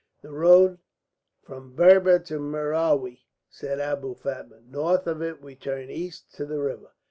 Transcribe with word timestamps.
"The 0.23 0.31
road 0.31 0.79
from 1.43 1.75
Berber 1.75 2.17
to 2.17 2.39
Merowi," 2.39 3.19
said 3.51 3.79
Abou 3.79 4.15
Fatma. 4.15 4.59
"North 4.61 5.05
of 5.05 5.21
it 5.21 5.43
we 5.43 5.53
turn 5.55 5.91
east 5.91 6.33
to 6.37 6.45
the 6.47 6.59
river. 6.59 6.93